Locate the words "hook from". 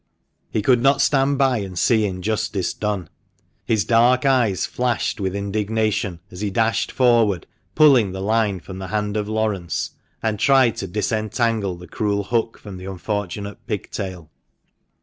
12.23-12.77